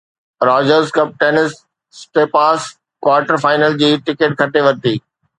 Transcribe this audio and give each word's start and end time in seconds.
Rogers 0.47 0.87
cup 0.95 1.09
tennis 1.19 1.51
سٽيپاس 1.99 2.61
quarter 3.05 3.37
final 3.43 3.77
جي 3.83 3.91
ticket 4.09 4.33
کٽي 4.41 4.61
ورتي 4.69 4.95